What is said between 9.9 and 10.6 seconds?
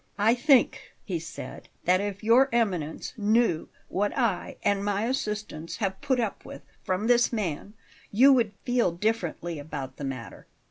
the matter.